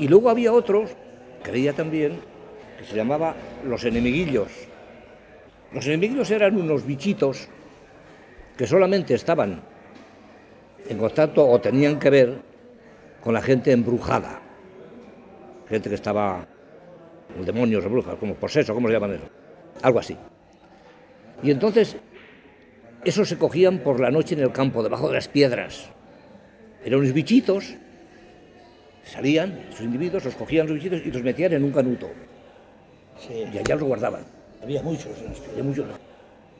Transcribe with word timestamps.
Y 0.00 0.08
luego 0.08 0.30
había 0.30 0.50
otros, 0.50 0.96
creía 1.42 1.74
también, 1.74 2.18
que 2.78 2.86
se 2.86 2.96
llamaba 2.96 3.34
los 3.66 3.84
enemiguillos. 3.84 4.48
Los 5.72 5.86
enemiguillos 5.86 6.30
eran 6.30 6.56
unos 6.56 6.86
bichitos 6.86 7.48
que 8.56 8.66
solamente 8.66 9.12
estaban 9.12 9.60
en 10.88 10.96
contacto 10.96 11.46
o 11.46 11.60
tenían 11.60 11.98
que 11.98 12.08
ver 12.08 12.38
con 13.22 13.34
la 13.34 13.42
gente 13.42 13.72
embrujada. 13.72 14.40
Gente 15.68 15.90
que 15.90 15.96
estaba, 15.96 16.48
demonios 17.44 17.84
o 17.84 17.90
brujas, 17.90 18.16
como 18.16 18.34
poseso, 18.36 18.72
¿cómo 18.72 18.88
se 18.88 18.94
llaman 18.94 19.16
eso? 19.16 19.28
Algo 19.82 19.98
así. 19.98 20.16
Y 21.42 21.50
entonces, 21.50 21.94
esos 23.04 23.28
se 23.28 23.36
cogían 23.36 23.80
por 23.80 24.00
la 24.00 24.10
noche 24.10 24.34
en 24.34 24.40
el 24.40 24.50
campo, 24.50 24.82
debajo 24.82 25.08
de 25.08 25.14
las 25.16 25.28
piedras. 25.28 25.90
Eran 26.82 27.00
unos 27.00 27.12
bichitos, 27.12 27.76
salían, 29.04 29.66
esos 29.70 29.82
individuos, 29.82 30.24
los 30.24 30.34
cogían 30.34 30.66
los 30.66 30.76
bichitos 30.76 31.00
y 31.04 31.10
los 31.10 31.22
metían 31.22 31.52
en 31.52 31.64
un 31.64 31.72
canuto. 31.72 32.08
Y 33.28 33.58
allá 33.58 33.74
los 33.74 33.84
guardaban. 33.84 34.22
Había 34.62 34.82
muchos. 34.82 35.12
Había 35.50 35.64
muchos. 35.64 35.86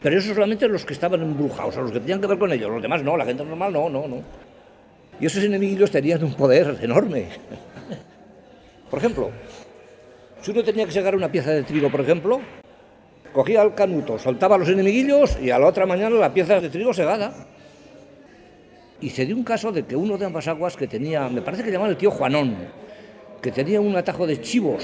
Pero 0.00 0.18
esos 0.18 0.34
solamente 0.34 0.68
los 0.68 0.84
que 0.84 0.92
estaban 0.92 1.22
embrujados, 1.22 1.76
o 1.76 1.82
los 1.82 1.92
que 1.92 2.00
tenían 2.00 2.20
que 2.20 2.26
ver 2.26 2.38
con 2.38 2.52
ellos. 2.52 2.70
Los 2.70 2.82
demás 2.82 3.02
no, 3.02 3.16
la 3.16 3.24
gente 3.24 3.44
normal 3.44 3.72
no, 3.72 3.88
no, 3.88 4.06
no. 4.06 4.22
Y 5.18 5.26
esos 5.26 5.42
enemigos 5.42 5.90
tenían 5.90 6.22
un 6.22 6.34
poder 6.34 6.76
enorme. 6.82 7.28
Por 8.90 8.98
ejemplo, 8.98 9.30
si 10.42 10.50
uno 10.50 10.62
tenía 10.62 10.84
que 10.84 10.92
sacar 10.92 11.16
una 11.16 11.30
pieza 11.30 11.50
de 11.50 11.64
trigo, 11.64 11.90
por 11.90 12.00
ejemplo, 12.02 12.40
cogía 13.32 13.62
el 13.62 13.74
canuto, 13.74 14.16
soltaba 14.16 14.54
a 14.54 14.58
los 14.58 14.68
enemiguillos 14.68 15.38
y 15.42 15.50
a 15.50 15.58
la 15.58 15.66
otra 15.66 15.86
mañana 15.86 16.14
la 16.14 16.32
pieza 16.32 16.60
de 16.60 16.70
trigo 16.70 16.94
segada. 16.94 17.48
Y 19.00 19.10
se 19.10 19.26
dio 19.26 19.36
un 19.36 19.44
caso 19.44 19.72
de 19.72 19.84
que 19.84 19.94
uno 19.94 20.16
de 20.16 20.26
ambas 20.26 20.48
aguas 20.48 20.76
que 20.76 20.86
tenía, 20.86 21.28
me 21.28 21.42
parece 21.42 21.62
que 21.62 21.70
llamaban 21.70 21.90
el 21.90 21.96
tío 21.96 22.10
Juanón, 22.10 22.56
que 23.42 23.52
tenía 23.52 23.80
un 23.80 23.94
atajo 23.94 24.26
de 24.26 24.40
chivos. 24.40 24.82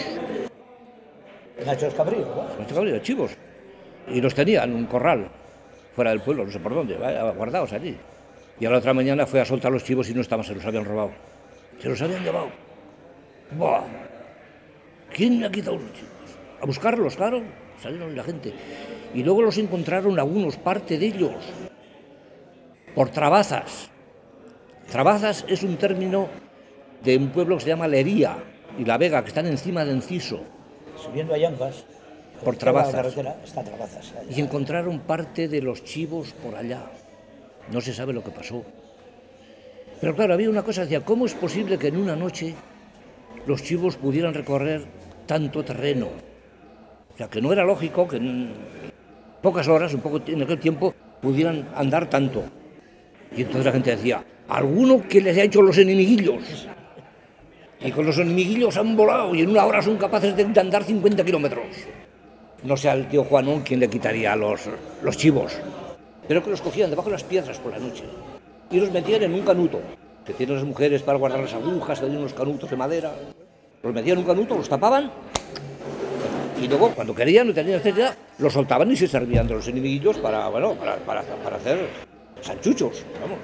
Cabríos, 1.96 2.26
Nachos 2.58 2.74
cabríos, 2.74 3.02
chivos. 3.02 3.32
Y 4.08 4.20
los 4.20 4.34
tenía 4.34 4.64
en 4.64 4.74
un 4.74 4.86
corral, 4.86 5.28
fuera 5.94 6.10
del 6.10 6.20
pueblo, 6.20 6.44
no 6.44 6.50
sé 6.50 6.58
por 6.58 6.74
dónde, 6.74 6.96
guardados 7.36 7.72
allí. 7.72 7.96
Y 8.60 8.66
a 8.66 8.70
la 8.70 8.78
otra 8.78 8.92
mañana 8.92 9.26
fue 9.26 9.40
a 9.40 9.44
soltar 9.44 9.72
los 9.72 9.84
chivos 9.84 10.08
y 10.10 10.14
no 10.14 10.20
estaban, 10.20 10.44
se 10.44 10.54
los 10.54 10.64
habían 10.64 10.84
robado. 10.84 11.12
Se 11.78 11.88
los 11.88 12.00
habían 12.02 12.22
llevado. 12.22 12.48
¡Buah! 13.56 13.82
¿Quién 15.14 15.44
ha 15.44 15.50
quitado 15.50 15.76
los 15.76 15.92
chivos? 15.92 16.10
A 16.60 16.66
buscarlos, 16.66 17.16
claro. 17.16 17.42
Salieron 17.80 18.14
la 18.16 18.22
gente. 18.22 18.52
Y 19.14 19.22
luego 19.22 19.42
los 19.42 19.58
encontraron 19.58 20.18
algunos, 20.18 20.56
parte 20.56 20.98
de 20.98 21.06
ellos, 21.06 21.34
por 22.94 23.10
trabazas. 23.10 23.90
Trabazas 24.92 25.46
es 25.48 25.62
un 25.62 25.78
término 25.78 26.28
de 27.02 27.16
un 27.16 27.30
pueblo 27.30 27.56
que 27.56 27.62
se 27.62 27.70
llama 27.70 27.88
Lería 27.88 28.36
y 28.78 28.84
La 28.84 28.98
Vega, 28.98 29.22
que 29.22 29.28
están 29.28 29.46
encima 29.46 29.86
de 29.86 29.92
Enciso. 29.92 30.42
Subiendo 31.02 31.32
a 31.32 31.38
Llancas. 31.38 31.86
Por 32.44 32.56
Trabazas. 32.56 33.16
está 33.42 33.64
Trabazas. 33.64 34.12
Y 34.28 34.38
encontraron 34.42 35.00
parte 35.00 35.48
de 35.48 35.62
los 35.62 35.82
chivos 35.82 36.34
por 36.34 36.54
allá. 36.56 36.82
No 37.72 37.80
se 37.80 37.94
sabe 37.94 38.12
lo 38.12 38.22
que 38.22 38.32
pasó. 38.32 38.62
Pero 39.98 40.14
claro, 40.14 40.34
había 40.34 40.50
una 40.50 40.62
cosa, 40.62 40.82
decía, 40.82 41.02
¿cómo 41.02 41.24
es 41.24 41.32
posible 41.32 41.78
que 41.78 41.86
en 41.86 41.96
una 41.96 42.14
noche 42.14 42.54
los 43.46 43.62
chivos 43.62 43.96
pudieran 43.96 44.34
recorrer 44.34 44.84
tanto 45.24 45.64
terreno? 45.64 46.08
O 47.14 47.16
sea, 47.16 47.28
que 47.28 47.40
no 47.40 47.50
era 47.50 47.64
lógico 47.64 48.06
que 48.06 48.16
en 48.16 48.52
pocas 49.40 49.66
horas, 49.68 49.94
un 49.94 50.02
poco 50.02 50.20
en 50.26 50.42
aquel 50.42 50.58
tiempo, 50.58 50.94
pudieran 51.22 51.66
andar 51.74 52.10
tanto. 52.10 52.42
Y 53.34 53.40
entonces 53.40 53.64
la 53.64 53.72
gente 53.72 53.92
decía, 53.92 54.22
alguno 54.56 55.02
que 55.08 55.20
les 55.20 55.36
ha 55.38 55.42
hecho 55.42 55.62
los 55.62 55.78
enemiguillos. 55.78 56.68
Y 57.80 57.90
con 57.90 58.06
los 58.06 58.18
enemiguillos 58.18 58.76
han 58.76 58.96
volado 58.96 59.34
y 59.34 59.42
en 59.42 59.50
una 59.50 59.64
hora 59.64 59.82
son 59.82 59.96
capaces 59.96 60.36
de 60.36 60.60
andar 60.60 60.84
50 60.84 61.24
kilómetros. 61.24 61.66
No 62.62 62.76
sea 62.76 62.92
el 62.92 63.08
tío 63.08 63.24
Juanón 63.24 63.62
quien 63.62 63.80
le 63.80 63.88
quitaría 63.88 64.36
los, 64.36 64.68
los 65.02 65.16
chivos 65.16 65.58
pero 66.28 66.42
que 66.42 66.50
los 66.50 66.62
cogían 66.62 66.90
debajo 66.90 67.08
de 67.08 67.14
las 67.16 67.24
piedras 67.24 67.58
por 67.58 67.72
la 67.72 67.78
noche 67.78 68.04
y 68.70 68.80
los 68.80 68.90
metían 68.90 69.22
en 69.22 69.34
un 69.34 69.42
canuto, 69.42 69.80
que 70.24 70.32
tienen 70.32 70.56
las 70.56 70.64
mujeres 70.64 71.02
para 71.02 71.18
guardar 71.18 71.40
las 71.40 71.52
agujas, 71.52 72.00
tenían 72.00 72.20
unos 72.20 72.32
canutos 72.32 72.70
de 72.70 72.76
madera. 72.76 73.12
Los 73.82 73.92
metían 73.92 74.16
en 74.16 74.24
un 74.24 74.30
canuto, 74.30 74.56
los 74.56 74.68
tapaban 74.68 75.10
y 76.58 76.68
luego, 76.68 76.90
cuando 76.94 77.14
querían, 77.14 77.48
no 77.48 77.52
tenían 77.52 77.78
necesidad, 77.78 78.16
los 78.38 78.52
soltaban 78.52 78.90
y 78.90 78.96
se 78.96 79.08
servían 79.08 79.46
de 79.46 79.54
los 79.54 79.68
enemiguillos 79.68 80.16
para, 80.18 80.48
bueno, 80.48 80.74
para, 80.74 80.96
para 80.96 81.56
hacer 81.56 81.86
sanchuchos, 82.40 83.04
vamos. 83.20 83.38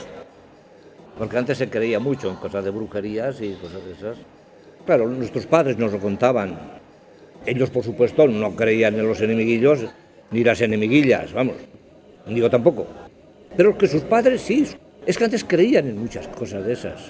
Porque 1.18 1.36
antes 1.36 1.58
se 1.58 1.68
creía 1.68 1.98
mucho 1.98 2.30
en 2.30 2.36
cosas 2.36 2.64
de 2.64 2.70
brujerías 2.70 3.40
y 3.40 3.52
cosas 3.54 3.84
de 3.84 3.92
esas. 3.92 4.18
Claro, 4.86 5.08
nuestros 5.08 5.46
padres 5.46 5.76
nos 5.76 5.92
lo 5.92 5.98
contaban. 5.98 6.78
Ellos, 7.44 7.70
por 7.70 7.84
supuesto, 7.84 8.26
no 8.28 8.54
creían 8.54 8.94
en 8.94 9.06
los 9.06 9.20
enemiguillos 9.20 9.84
ni 10.30 10.44
las 10.44 10.60
enemiguillas, 10.60 11.32
vamos 11.32 11.56
digo 12.34 12.50
tampoco. 12.50 12.86
Pero 13.56 13.76
que 13.76 13.88
sus 13.88 14.02
padres 14.02 14.42
sí. 14.42 14.66
Es 15.06 15.16
que 15.16 15.24
antes 15.24 15.44
creían 15.44 15.88
en 15.88 15.98
muchas 15.98 16.28
cosas 16.28 16.64
de 16.64 16.72
esas. 16.72 17.08